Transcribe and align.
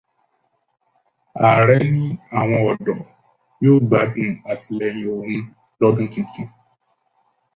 Ààrẹ 1.47 1.77
ní 1.93 2.03
àwọn 2.39 2.61
ọ̀dọ́ 2.71 2.97
yóò 3.63 3.77
gbádùn 3.87 4.31
àtìlẹyìn 4.51 5.07
òun 5.15 5.35
lọ́dún 5.79 6.07
tuntun. 6.13 6.47